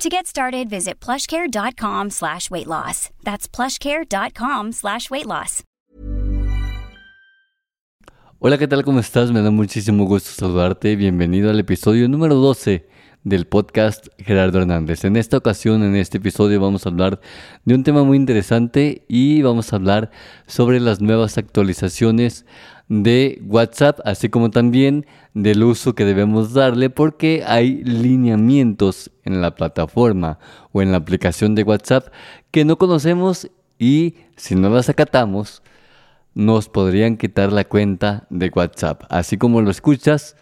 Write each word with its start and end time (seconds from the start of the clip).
To 0.00 0.08
get 0.08 0.26
started, 0.26 0.70
visit 0.70 0.98
plushcare.com 0.98 2.08
slash 2.08 2.50
weight 2.50 2.66
loss. 2.66 3.10
That's 3.22 3.46
plushcare.com 3.46 4.72
slash 4.72 5.10
weight 5.10 5.26
loss. 5.26 5.62
Hola, 8.38 8.56
¿qué 8.56 8.66
tal? 8.66 8.82
¿Cómo 8.82 9.00
estás? 9.00 9.30
Me 9.30 9.42
da 9.42 9.50
muchísimo 9.50 10.06
gusto 10.06 10.30
saludarte. 10.30 10.96
Bienvenido 10.96 11.50
al 11.50 11.60
episodio 11.60 12.08
número 12.08 12.36
12 12.36 12.88
del 13.24 13.46
podcast 13.46 14.06
Gerardo 14.16 14.60
Hernández. 14.60 15.04
En 15.04 15.18
esta 15.18 15.36
ocasión, 15.36 15.82
en 15.82 15.94
este 15.94 16.16
episodio, 16.16 16.62
vamos 16.62 16.86
a 16.86 16.88
hablar 16.88 17.20
de 17.66 17.74
un 17.74 17.84
tema 17.84 18.02
muy 18.02 18.16
interesante 18.16 19.04
y 19.06 19.42
vamos 19.42 19.70
a 19.70 19.76
hablar 19.76 20.10
sobre 20.46 20.80
las 20.80 21.02
nuevas 21.02 21.36
actualizaciones 21.36 22.46
de 22.90 23.40
WhatsApp, 23.46 24.00
así 24.04 24.28
como 24.28 24.50
también 24.50 25.06
del 25.32 25.62
uso 25.62 25.94
que 25.94 26.04
debemos 26.04 26.52
darle 26.52 26.90
porque 26.90 27.44
hay 27.46 27.84
lineamientos 27.84 29.12
en 29.24 29.40
la 29.40 29.54
plataforma 29.54 30.40
o 30.72 30.82
en 30.82 30.90
la 30.90 30.98
aplicación 30.98 31.54
de 31.54 31.62
WhatsApp 31.62 32.08
que 32.50 32.64
no 32.64 32.78
conocemos 32.78 33.48
y 33.78 34.16
si 34.36 34.56
no 34.56 34.68
las 34.70 34.88
acatamos 34.88 35.62
nos 36.34 36.68
podrían 36.68 37.16
quitar 37.16 37.52
la 37.52 37.64
cuenta 37.64 38.26
de 38.28 38.50
WhatsApp. 38.52 39.04
Así 39.08 39.38
como 39.38 39.62
lo 39.62 39.70
escuchas, 39.70 40.34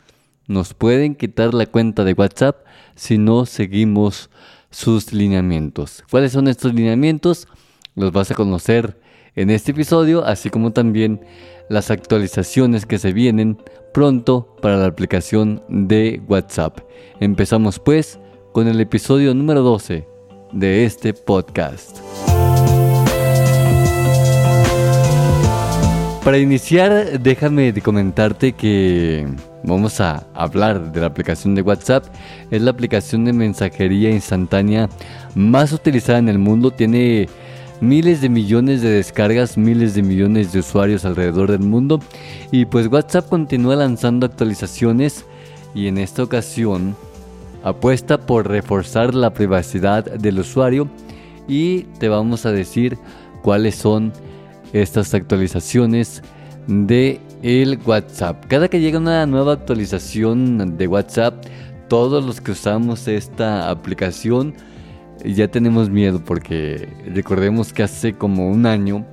nos 0.46 0.72
pueden 0.72 1.16
quitar 1.16 1.52
la 1.52 1.66
cuenta 1.66 2.02
de 2.02 2.14
WhatsApp 2.14 2.64
si 2.94 3.18
no 3.18 3.44
seguimos 3.44 4.30
sus 4.70 5.12
lineamientos. 5.12 6.02
¿Cuáles 6.10 6.32
son 6.32 6.48
estos 6.48 6.72
lineamientos? 6.72 7.46
Los 7.98 8.12
vas 8.12 8.30
a 8.30 8.36
conocer 8.36 8.96
en 9.34 9.50
este 9.50 9.72
episodio, 9.72 10.24
así 10.24 10.50
como 10.50 10.70
también 10.72 11.20
las 11.68 11.90
actualizaciones 11.90 12.86
que 12.86 12.96
se 12.96 13.12
vienen 13.12 13.58
pronto 13.92 14.54
para 14.62 14.76
la 14.76 14.86
aplicación 14.86 15.64
de 15.68 16.22
WhatsApp. 16.28 16.78
Empezamos 17.18 17.80
pues 17.80 18.20
con 18.52 18.68
el 18.68 18.80
episodio 18.80 19.34
número 19.34 19.62
12 19.62 20.06
de 20.52 20.84
este 20.84 21.12
podcast. 21.12 21.98
Para 26.22 26.38
iniciar, 26.38 27.18
déjame 27.18 27.72
comentarte 27.80 28.52
que 28.52 29.26
vamos 29.64 30.00
a 30.00 30.24
hablar 30.34 30.92
de 30.92 31.00
la 31.00 31.08
aplicación 31.08 31.56
de 31.56 31.62
WhatsApp. 31.62 32.04
Es 32.52 32.62
la 32.62 32.70
aplicación 32.70 33.24
de 33.24 33.32
mensajería 33.32 34.10
instantánea 34.10 34.88
más 35.34 35.72
utilizada 35.72 36.20
en 36.20 36.28
el 36.28 36.38
mundo. 36.38 36.70
Tiene 36.70 37.28
miles 37.80 38.20
de 38.20 38.28
millones 38.28 38.82
de 38.82 38.90
descargas, 38.90 39.56
miles 39.56 39.94
de 39.94 40.02
millones 40.02 40.52
de 40.52 40.60
usuarios 40.60 41.04
alrededor 41.04 41.50
del 41.50 41.60
mundo. 41.60 42.00
Y 42.50 42.64
pues 42.64 42.86
WhatsApp 42.88 43.28
continúa 43.28 43.76
lanzando 43.76 44.26
actualizaciones 44.26 45.24
y 45.74 45.86
en 45.86 45.98
esta 45.98 46.22
ocasión 46.22 46.96
apuesta 47.62 48.18
por 48.18 48.48
reforzar 48.48 49.14
la 49.14 49.32
privacidad 49.32 50.04
del 50.04 50.40
usuario 50.40 50.88
y 51.46 51.82
te 51.98 52.08
vamos 52.08 52.46
a 52.46 52.52
decir 52.52 52.98
cuáles 53.42 53.74
son 53.74 54.12
estas 54.72 55.14
actualizaciones 55.14 56.22
de 56.66 57.20
el 57.42 57.78
WhatsApp. 57.84 58.44
Cada 58.48 58.68
que 58.68 58.80
llega 58.80 58.98
una 58.98 59.24
nueva 59.26 59.54
actualización 59.54 60.76
de 60.76 60.86
WhatsApp, 60.86 61.44
todos 61.88 62.24
los 62.24 62.40
que 62.40 62.52
usamos 62.52 63.08
esta 63.08 63.70
aplicación 63.70 64.54
ya 65.24 65.48
tenemos 65.48 65.90
miedo 65.90 66.22
porque 66.24 66.88
recordemos 67.06 67.72
que 67.72 67.82
hace 67.82 68.12
como 68.14 68.48
un 68.48 68.66
año 68.66 69.06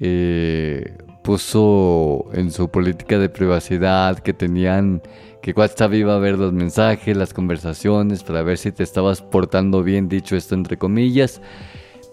eh, 0.00 0.96
puso 1.22 2.30
en 2.32 2.50
su 2.50 2.70
política 2.70 3.18
de 3.18 3.28
privacidad 3.28 4.18
que 4.18 4.32
tenían 4.32 5.02
que 5.42 5.52
WhatsApp 5.52 5.94
iba 5.94 6.14
a 6.14 6.18
ver 6.18 6.38
los 6.38 6.52
mensajes, 6.52 7.16
las 7.16 7.32
conversaciones 7.32 8.22
para 8.22 8.42
ver 8.42 8.58
si 8.58 8.72
te 8.72 8.82
estabas 8.82 9.22
portando 9.22 9.82
bien, 9.82 10.08
dicho 10.08 10.36
esto 10.36 10.54
entre 10.54 10.76
comillas, 10.76 11.40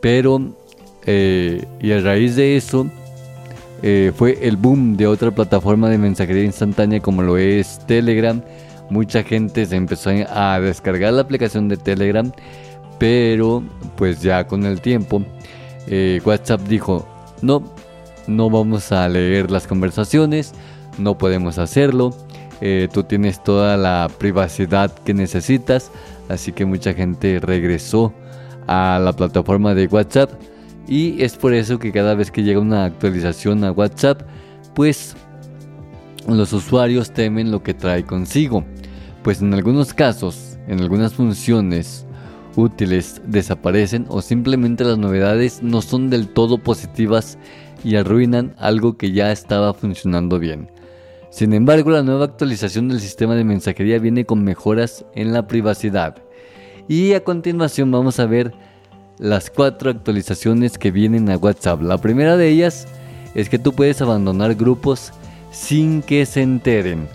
pero 0.02 0.56
eh, 1.06 1.66
y 1.80 1.92
a 1.92 2.00
raíz 2.02 2.36
de 2.36 2.58
eso 2.58 2.88
eh, 3.84 4.12
fue 4.16 4.40
el 4.42 4.58
boom 4.58 4.98
de 4.98 5.08
otra 5.08 5.32
plataforma 5.32 5.90
de 5.90 5.98
mensajería 5.98 6.44
instantánea 6.44 7.00
como 7.02 7.22
lo 7.22 7.38
es 7.38 7.80
Telegram. 7.86 8.42
Mucha 8.90 9.24
gente 9.24 9.66
se 9.66 9.76
empezó 9.76 10.12
a 10.30 10.60
descargar 10.60 11.14
la 11.14 11.22
aplicación 11.22 11.68
de 11.68 11.78
Telegram, 11.78 12.32
pero 13.00 13.64
pues 13.96 14.22
ya 14.22 14.48
con 14.48 14.66
el 14.66 14.82
tiempo 14.82 15.24
eh, 15.88 16.22
WhatsApp 16.26 16.62
dijo, 16.62 17.08
no, 17.42 17.64
no 18.28 18.50
vamos 18.50 18.92
a 18.92 19.08
leer 19.08 19.52
las 19.52 19.68
conversaciones, 19.68 20.54
no 20.98 21.18
podemos 21.18 21.58
hacerlo, 21.58 22.16
tú 22.94 23.04
tienes 23.04 23.44
toda 23.44 23.78
la 23.78 24.10
privacidad 24.18 24.92
que 25.04 25.14
necesitas, 25.14 25.92
así 26.30 26.52
que 26.54 26.66
mucha 26.66 26.94
gente 26.94 27.40
regresó 27.40 28.14
a 28.68 29.00
la 29.04 29.14
plataforma 29.14 29.76
de 29.76 29.88
WhatsApp 29.88 30.32
y 30.88 31.22
es 31.22 31.36
por 31.36 31.54
eso 31.54 31.80
que 31.80 31.92
cada 31.92 32.16
vez 32.16 32.32
que 32.32 32.44
llega 32.44 32.60
una 32.60 32.86
actualización 32.86 33.64
a 33.64 33.72
WhatsApp, 33.72 34.22
pues 34.74 35.16
los 36.28 36.54
usuarios 36.54 37.12
temen 37.12 37.52
lo 37.52 37.64
que 37.64 37.74
trae 37.74 38.04
consigo. 38.04 38.64
Pues 39.24 39.42
en 39.42 39.54
algunos 39.54 39.94
casos, 39.94 40.58
en 40.68 40.80
algunas 40.82 41.14
funciones 41.14 42.06
útiles 42.58 43.22
desaparecen 43.26 44.06
o 44.10 44.22
simplemente 44.22 44.84
las 44.84 44.98
novedades 44.98 45.62
no 45.62 45.82
son 45.82 46.10
del 46.10 46.30
todo 46.30 46.58
positivas 46.58 47.38
y 47.84 47.96
arruinan 47.96 48.56
algo 48.58 48.98
que 48.98 49.12
ya 49.12 49.32
estaba 49.32 49.74
funcionando 49.74 50.40
bien. 50.40 50.70
Sin 51.30 51.54
embargo, 51.54 51.92
la 51.92 52.02
nueva 52.02 52.26
actualización 52.26 52.88
del 52.88 53.00
sistema 53.02 53.36
de 53.36 53.44
mensajería 53.44 54.00
viene 54.00 54.26
con 54.26 54.44
mejoras 54.44 55.06
en 55.16 55.34
la 55.34 55.48
privacidad. 55.48 56.16
Y 56.88 57.14
a 57.14 57.24
continuación 57.24 57.92
vamos 57.92 58.20
a 58.20 58.26
ver 58.26 58.54
las 59.18 59.50
cuatro 59.50 59.92
actualizaciones 59.92 60.78
que 60.78 60.92
vienen 60.92 61.30
a 61.30 61.38
WhatsApp. 61.38 61.82
La 61.82 61.98
primera 61.98 62.38
de 62.38 62.50
ellas 62.50 62.88
es 63.34 63.50
que 63.50 63.60
tú 63.60 63.74
puedes 63.74 64.02
abandonar 64.02 64.56
grupos 64.56 65.12
sin 65.52 66.02
que 66.02 66.26
se 66.26 66.42
enteren. 66.42 67.08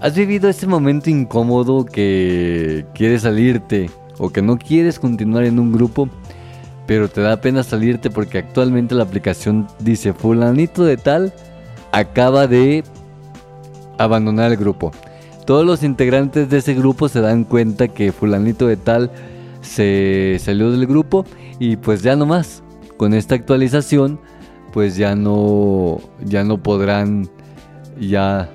¿Has 0.00 0.14
vivido 0.14 0.48
ese 0.48 0.66
momento 0.66 1.10
incómodo 1.10 1.84
que 1.84 2.86
quieres 2.94 3.22
salirte 3.22 3.90
o 4.18 4.30
que 4.30 4.42
no 4.42 4.58
quieres 4.58 4.98
continuar 4.98 5.44
en 5.44 5.58
un 5.58 5.72
grupo, 5.72 6.08
pero 6.86 7.08
te 7.08 7.20
da 7.20 7.40
pena 7.40 7.62
salirte 7.62 8.10
porque 8.10 8.38
actualmente 8.38 8.94
la 8.94 9.04
aplicación 9.04 9.66
dice 9.78 10.12
fulanito 10.12 10.84
de 10.84 10.96
tal 10.96 11.32
acaba 11.92 12.46
de 12.46 12.84
abandonar 13.98 14.52
el 14.52 14.56
grupo? 14.56 14.92
Todos 15.46 15.64
los 15.64 15.82
integrantes 15.82 16.50
de 16.50 16.58
ese 16.58 16.74
grupo 16.74 17.08
se 17.08 17.20
dan 17.20 17.44
cuenta 17.44 17.88
que 17.88 18.12
fulanito 18.12 18.66
de 18.66 18.76
tal 18.76 19.10
se 19.60 20.36
salió 20.40 20.70
del 20.70 20.86
grupo 20.86 21.24
y 21.58 21.76
pues 21.76 22.02
ya 22.02 22.16
no 22.16 22.26
más. 22.26 22.62
Con 22.96 23.14
esta 23.14 23.34
actualización 23.34 24.20
pues 24.72 24.96
ya 24.96 25.14
no 25.14 26.00
ya 26.24 26.44
no 26.44 26.58
podrán 26.58 27.28
ya 27.98 28.50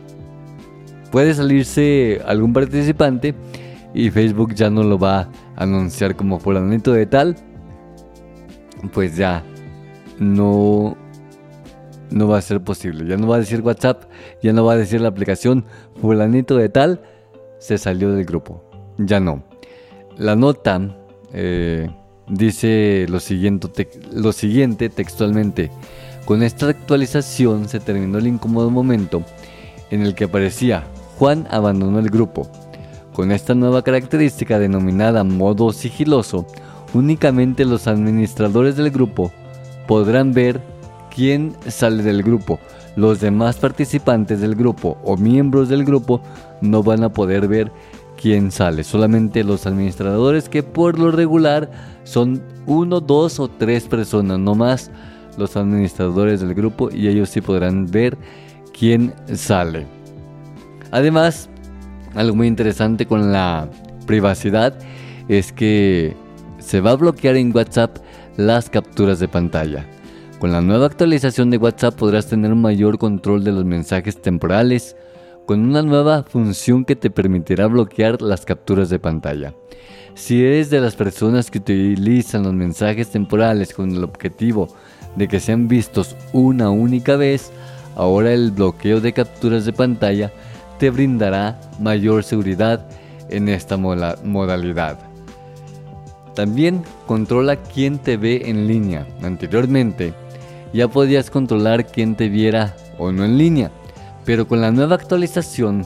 puede 1.12 1.34
salirse 1.34 2.22
algún 2.26 2.54
participante 2.54 3.36
y 3.94 4.10
Facebook 4.10 4.54
ya 4.54 4.70
no 4.70 4.84
lo 4.84 4.98
va 4.98 5.22
a 5.22 5.30
anunciar 5.56 6.16
como 6.16 6.40
fulanito 6.40 6.94
de 6.94 7.06
tal. 7.06 7.36
Pues 8.92 9.16
ya 9.16 9.44
no 10.20 10.98
no 12.12 12.28
va 12.28 12.38
a 12.38 12.42
ser 12.42 12.62
posible. 12.62 13.08
Ya 13.08 13.18
no 13.18 13.28
va 13.28 13.38
a 13.38 13.40
decir 13.40 13.62
WhatsApp, 13.62 14.04
ya 14.42 14.54
no 14.54 14.64
va 14.66 14.74
a 14.74 14.78
decir 14.78 15.02
la 15.02 15.10
aplicación 15.10 15.66
fulanito 16.00 16.58
de 16.58 16.70
tal 16.70 17.02
se 17.58 17.78
salió 17.78 18.12
del 18.12 18.26
grupo. 18.26 18.64
Ya 18.98 19.20
no. 19.20 19.44
La 20.18 20.36
nota 20.36 20.96
eh, 21.34 21.90
dice 22.28 23.06
lo 23.10 23.20
siguiente, 23.20 23.90
lo 24.14 24.32
siguiente 24.32 24.90
textualmente. 24.90 25.72
Con 26.26 26.44
esta 26.44 26.70
actualización 26.70 27.68
se 27.68 27.80
terminó 27.80 28.18
el 28.18 28.28
incómodo 28.28 28.70
momento 28.70 29.24
en 29.90 30.04
el 30.04 30.16
que 30.16 30.26
aparecía 30.26 30.86
Juan 31.18 31.48
abandonó 31.50 32.00
el 32.00 32.10
grupo. 32.10 32.50
Con 33.14 33.32
esta 33.32 33.54
nueva 33.54 33.84
característica 33.84 34.58
denominada 34.58 35.24
modo 35.24 35.72
sigiloso, 35.72 36.48
únicamente 36.96 37.64
los 37.64 37.88
administradores 37.88 38.76
del 38.76 38.90
grupo 38.90 39.32
podrán 39.88 40.34
ver 40.34 40.62
quién 41.14 41.56
sale 41.68 42.02
del 42.02 42.24
grupo. 42.24 42.60
Los 42.96 43.20
demás 43.20 43.58
participantes 43.58 44.42
del 44.42 44.56
grupo 44.56 44.98
o 45.04 45.16
miembros 45.16 45.70
del 45.70 45.86
grupo 45.86 46.22
no 46.62 46.82
van 46.82 47.04
a 47.04 47.10
poder 47.10 47.48
ver 47.48 47.72
quién 48.20 48.52
sale. 48.52 48.84
Solamente 48.84 49.44
los 49.44 49.68
administradores 49.68 50.50
que 50.50 50.64
por 50.64 50.98
lo 50.98 51.12
regular 51.12 51.70
son 52.04 52.42
uno, 52.66 53.00
dos 53.00 53.40
o 53.40 53.48
tres 53.48 53.84
personas, 53.84 54.40
no 54.40 54.56
más. 54.56 54.90
los 55.38 55.58
administradores 55.58 56.42
del 56.42 56.54
grupo 56.54 56.90
y 56.92 57.08
ellos 57.08 57.30
sí 57.30 57.42
podrán 57.42 57.88
ver 57.88 58.18
quién 58.78 59.14
sale. 59.34 59.88
Además, 60.92 61.50
algo 62.16 62.36
muy 62.36 62.48
interesante 62.48 63.06
con 63.06 63.32
la 63.32 63.70
privacidad 64.06 64.74
es 65.28 65.52
que 65.52 66.16
se 66.60 66.82
va 66.82 66.92
a 66.92 66.96
bloquear 66.96 67.36
en 67.36 67.56
WhatsApp 67.56 67.98
las 68.38 68.70
capturas 68.70 69.20
de 69.20 69.28
pantalla. 69.28 69.86
Con 70.40 70.52
la 70.52 70.62
nueva 70.62 70.88
actualización 70.88 71.50
de 71.50 71.58
WhatsApp 71.58 71.96
podrás 71.96 72.28
tener 72.28 72.52
un 72.52 72.62
mayor 72.62 72.98
control 72.98 73.44
de 73.44 73.52
los 73.52 73.66
mensajes 73.66 74.22
temporales 74.22 74.96
con 75.46 75.62
una 75.62 75.82
nueva 75.82 76.24
función 76.24 76.86
que 76.86 76.96
te 76.96 77.10
permitirá 77.10 77.68
bloquear 77.68 78.22
las 78.22 78.46
capturas 78.46 78.90
de 78.90 79.00
pantalla. 79.00 79.54
Si 80.16 80.44
eres 80.44 80.70
de 80.70 80.80
las 80.80 80.96
personas 80.96 81.50
que 81.50 81.60
utilizan 81.60 82.44
los 82.44 82.54
mensajes 82.54 83.10
temporales 83.10 83.74
con 83.74 83.92
el 83.92 84.04
objetivo 84.04 84.68
de 85.16 85.28
que 85.28 85.40
sean 85.40 85.68
vistos 85.68 86.16
una 86.34 86.70
única 86.70 87.16
vez, 87.16 87.52
ahora 87.96 88.34
el 88.34 88.52
bloqueo 88.52 89.02
de 89.02 89.14
capturas 89.14 89.66
de 89.66 89.74
pantalla 89.74 90.32
te 90.80 90.90
brindará 90.90 91.60
mayor 91.80 92.24
seguridad 92.24 92.86
en 93.30 93.50
esta 93.50 93.78
modalidad. 93.78 95.00
También 96.36 96.84
controla 97.06 97.58
quién 97.58 98.00
te 98.00 98.18
ve 98.18 98.44
en 98.46 98.68
línea. 98.68 99.08
Anteriormente 99.22 100.14
ya 100.74 100.88
podías 100.88 101.30
controlar 101.30 101.86
quién 101.86 102.16
te 102.16 102.30
viera 102.30 102.76
o 102.98 103.12
no 103.12 103.24
en 103.24 103.38
línea, 103.38 103.72
pero 104.26 104.48
con 104.48 104.62
la 104.62 104.72
nueva 104.72 104.96
actualización 104.96 105.86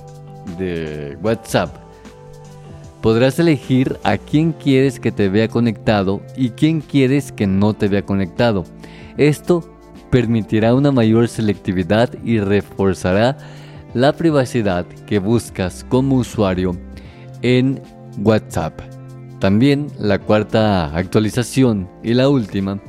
de 0.58 1.18
WhatsApp 1.22 1.76
podrás 3.02 3.40
elegir 3.40 3.98
a 4.04 4.18
quién 4.18 4.54
quieres 4.54 5.00
que 5.00 5.12
te 5.12 5.30
vea 5.30 5.48
conectado 5.48 6.22
y 6.36 6.52
quién 6.52 6.82
quieres 6.82 7.32
que 7.32 7.48
no 7.48 7.74
te 7.74 7.88
vea 7.88 8.04
conectado. 8.04 8.64
Esto 9.18 9.64
permitirá 10.10 10.74
una 10.74 10.92
mayor 10.92 11.28
selectividad 11.28 12.10
y 12.24 12.40
reforzará 12.40 13.38
la 13.98 14.14
privacidad 14.14 14.86
que 15.08 15.18
buscas 15.18 15.84
como 15.90 16.18
usuario 16.18 16.78
en 17.42 17.82
WhatsApp. 18.20 18.80
También 19.40 19.88
la 19.98 20.20
cuarta 20.20 20.96
actualización 20.96 21.90
y 22.04 22.14
la 22.14 22.30
última 22.30 22.80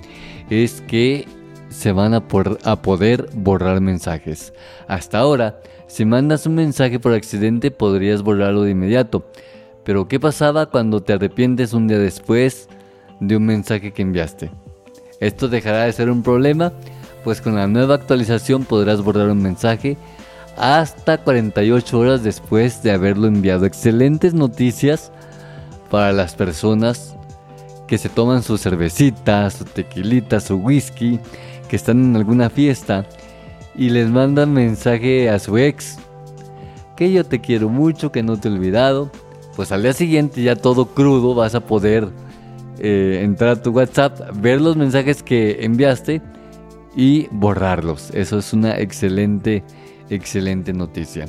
es 0.50 0.82
que 0.82 1.26
se 1.70 1.92
van 1.92 2.12
a, 2.12 2.28
poder 2.28 3.30
borrar 3.32 3.80
mensajes. 3.80 4.52
Hasta 4.86 5.20
ahora, 5.20 5.58
si 5.86 6.04
mandas 6.04 6.44
un 6.44 6.56
mensaje 6.56 7.00
por 7.00 7.14
accidente 7.14 7.70
podrías 7.70 8.20
borrarlo 8.20 8.64
de 8.64 8.72
inmediato. 8.72 9.30
Pero 9.84 10.08
¿qué 10.08 10.20
pasaba 10.20 10.66
cuando 10.66 11.02
te 11.02 11.14
arrepientes 11.14 11.72
un 11.72 11.88
día 11.88 11.98
después 11.98 12.68
de 13.18 13.34
un 13.34 13.46
mensaje 13.46 13.94
que 13.94 14.02
enviaste? 14.02 14.50
Esto 15.20 15.48
dejará 15.48 15.84
de 15.84 15.92
ser 15.94 16.10
un 16.10 16.22
problema, 16.22 16.74
pues 17.24 17.40
con 17.40 17.54
la 17.54 17.66
nueva 17.66 17.94
actualización 17.94 18.66
podrás 18.66 19.00
borrar 19.00 19.30
un 19.30 19.40
mensaje 19.42 19.96
hasta 20.58 21.18
48 21.18 21.98
horas 21.98 22.22
después 22.22 22.82
de 22.82 22.92
haberlo 22.92 23.26
enviado. 23.26 23.66
Excelentes 23.66 24.34
noticias 24.34 25.12
para 25.90 26.12
las 26.12 26.34
personas 26.34 27.16
que 27.86 27.98
se 27.98 28.08
toman 28.08 28.42
su 28.42 28.58
cervecita, 28.58 29.48
su 29.50 29.64
tequilita, 29.64 30.40
su 30.40 30.56
whisky, 30.56 31.18
que 31.68 31.76
están 31.76 32.04
en 32.04 32.16
alguna 32.16 32.50
fiesta 32.50 33.06
y 33.74 33.90
les 33.90 34.10
mandan 34.10 34.52
mensaje 34.52 35.30
a 35.30 35.38
su 35.38 35.56
ex 35.56 35.98
que 36.96 37.12
yo 37.12 37.24
te 37.24 37.40
quiero 37.40 37.68
mucho, 37.68 38.10
que 38.10 38.24
no 38.24 38.38
te 38.38 38.48
he 38.48 38.52
olvidado. 38.52 39.10
Pues 39.54 39.70
al 39.70 39.82
día 39.82 39.92
siguiente 39.92 40.42
ya 40.42 40.56
todo 40.56 40.86
crudo 40.86 41.34
vas 41.34 41.54
a 41.54 41.60
poder 41.60 42.08
eh, 42.80 43.20
entrar 43.22 43.50
a 43.50 43.62
tu 43.62 43.70
WhatsApp, 43.70 44.18
ver 44.34 44.60
los 44.60 44.76
mensajes 44.76 45.22
que 45.22 45.64
enviaste 45.64 46.20
y 46.96 47.28
borrarlos. 47.30 48.10
Eso 48.14 48.38
es 48.38 48.52
una 48.52 48.78
excelente, 48.78 49.62
excelente 50.10 50.72
noticia. 50.72 51.26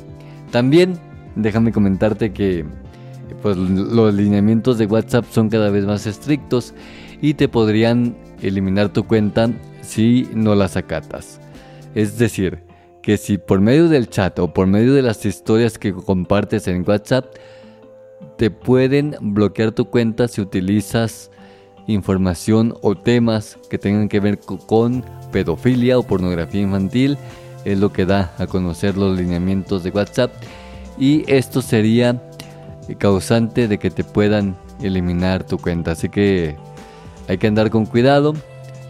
También 0.51 0.99
déjame 1.35 1.71
comentarte 1.71 2.31
que 2.31 2.65
pues 3.41 3.55
los 3.57 4.13
lineamientos 4.13 4.77
de 4.77 4.85
WhatsApp 4.85 5.25
son 5.31 5.49
cada 5.49 5.69
vez 5.69 5.85
más 5.85 6.05
estrictos 6.05 6.73
y 7.21 7.35
te 7.35 7.47
podrían 7.47 8.15
eliminar 8.41 8.89
tu 8.89 9.05
cuenta 9.05 9.49
si 9.81 10.27
no 10.33 10.55
las 10.55 10.75
acatas. 10.77 11.39
Es 11.95 12.17
decir, 12.17 12.63
que 13.01 13.17
si 13.17 13.37
por 13.37 13.61
medio 13.61 13.87
del 13.87 14.09
chat 14.09 14.37
o 14.39 14.53
por 14.53 14.67
medio 14.67 14.93
de 14.93 15.01
las 15.01 15.25
historias 15.25 15.77
que 15.77 15.93
compartes 15.93 16.67
en 16.67 16.83
WhatsApp, 16.87 17.25
te 18.37 18.51
pueden 18.51 19.15
bloquear 19.21 19.71
tu 19.71 19.85
cuenta 19.85 20.27
si 20.27 20.41
utilizas 20.41 21.31
información 21.87 22.75
o 22.81 22.95
temas 22.95 23.57
que 23.69 23.77
tengan 23.77 24.09
que 24.09 24.19
ver 24.19 24.39
con 24.39 25.03
pedofilia 25.31 25.97
o 25.97 26.03
pornografía 26.03 26.61
infantil. 26.61 27.17
Es 27.65 27.77
lo 27.77 27.91
que 27.91 28.05
da 28.05 28.31
a 28.37 28.47
conocer 28.47 28.97
los 28.97 29.17
lineamientos 29.17 29.83
de 29.83 29.89
WhatsApp. 29.89 30.31
Y 30.97 31.23
esto 31.31 31.61
sería 31.61 32.21
causante 32.97 33.67
de 33.67 33.77
que 33.77 33.89
te 33.89 34.03
puedan 34.03 34.55
eliminar 34.81 35.43
tu 35.43 35.57
cuenta. 35.57 35.91
Así 35.91 36.09
que 36.09 36.55
hay 37.27 37.37
que 37.37 37.47
andar 37.47 37.69
con 37.69 37.85
cuidado, 37.85 38.33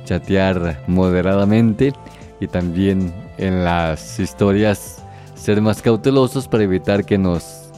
chatear 0.06 0.82
moderadamente 0.88 1.94
y 2.40 2.48
también 2.48 3.14
en 3.38 3.64
las 3.64 4.20
historias 4.20 5.04
ser 5.36 5.62
más 5.62 5.82
cautelosos 5.82 6.48
para 6.48 6.64
evitar 6.64 7.06
que 7.06 7.18
nos 7.18 7.70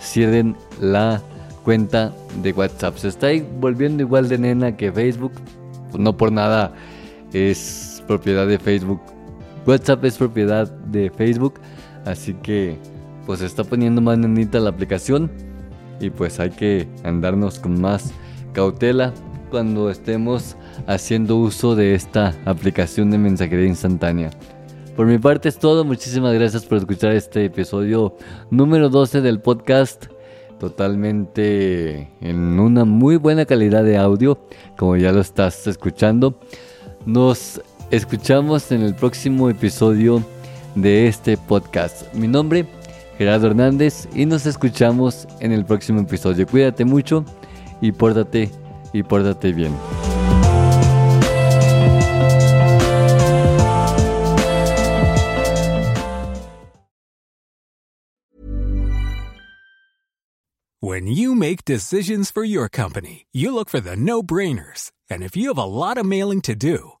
cierren 0.00 0.56
la 0.80 1.20
cuenta 1.64 2.12
de 2.42 2.52
WhatsApp. 2.52 2.96
Se 2.96 3.08
está 3.08 3.28
volviendo 3.60 4.02
igual 4.02 4.28
de 4.28 4.38
nena 4.38 4.76
que 4.76 4.92
Facebook. 4.92 5.32
No 5.96 6.16
por 6.16 6.32
nada 6.32 6.72
es 7.32 8.02
propiedad 8.06 8.46
de 8.46 8.58
Facebook. 8.58 9.00
WhatsApp 9.68 10.02
es 10.06 10.16
propiedad 10.16 10.70
de 10.86 11.10
Facebook. 11.10 11.60
Así 12.06 12.32
que 12.32 12.78
pues 13.26 13.42
está 13.42 13.64
poniendo 13.64 14.00
más 14.00 14.16
nenita 14.16 14.58
la 14.58 14.70
aplicación 14.70 15.30
y 16.00 16.08
pues 16.08 16.40
hay 16.40 16.50
que 16.50 16.88
andarnos 17.04 17.58
con 17.58 17.78
más 17.78 18.12
cautela 18.54 19.12
cuando 19.50 19.90
estemos 19.90 20.56
haciendo 20.86 21.36
uso 21.36 21.76
de 21.76 21.94
esta 21.94 22.34
aplicación 22.46 23.10
de 23.10 23.18
mensajería 23.18 23.66
instantánea. 23.66 24.30
Por 24.96 25.06
mi 25.06 25.18
parte 25.18 25.50
es 25.50 25.58
todo, 25.58 25.84
muchísimas 25.84 26.32
gracias 26.34 26.64
por 26.64 26.78
escuchar 26.78 27.12
este 27.12 27.44
episodio 27.44 28.16
número 28.50 28.88
12 28.88 29.20
del 29.20 29.40
podcast, 29.40 30.06
totalmente 30.58 32.10
en 32.20 32.58
una 32.58 32.86
muy 32.86 33.16
buena 33.16 33.44
calidad 33.44 33.84
de 33.84 33.98
audio, 33.98 34.38
como 34.78 34.96
ya 34.96 35.12
lo 35.12 35.20
estás 35.20 35.66
escuchando. 35.66 36.40
Nos 37.04 37.60
escuchamos 37.90 38.70
en 38.72 38.82
el 38.82 38.94
próximo 38.94 39.48
episodio 39.48 40.22
de 40.74 41.08
este 41.08 41.36
podcast. 41.36 42.12
Mi 42.14 42.28
nombre 42.28 42.66
Gerardo 43.16 43.48
Hernández 43.48 44.08
y 44.14 44.26
nos 44.26 44.46
escuchamos 44.46 45.26
en 45.40 45.52
el 45.52 45.64
próximo 45.64 46.00
episodio. 46.00 46.46
Cuídate 46.46 46.84
mucho 46.84 47.24
y 47.80 47.92
pórtate 47.92 48.50
y 48.92 49.02
pórtate 49.02 49.52
bien. 49.52 49.74
When 60.80 61.08
you 61.08 61.34
make 61.34 61.64
decisions 61.64 62.30
for 62.30 62.44
your 62.44 62.68
company, 62.68 63.26
you 63.32 63.52
look 63.52 63.68
for 63.68 63.80
the 63.80 63.96
no-brainers. 63.96 64.92
And 65.10 65.22
if 65.22 65.36
you 65.36 65.48
have 65.48 65.58
a 65.58 65.64
lot 65.64 65.98
of 65.98 66.06
mailing 66.06 66.40
to 66.42 66.54
do, 66.54 66.97